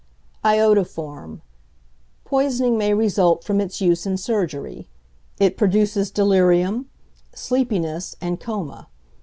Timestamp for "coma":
8.39-8.87